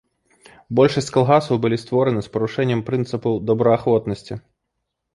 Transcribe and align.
Большасць 0.79 1.13
калгасаў 1.17 1.61
былі 1.67 1.77
створаны 1.83 2.21
з 2.31 2.33
парушэннем 2.39 2.85
прынцыпаў 2.91 3.41
добраахвотнасці. 3.51 4.43